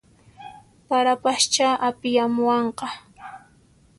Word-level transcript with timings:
Parapaschá 0.87 1.69
apiyamuwanqa 1.87 2.87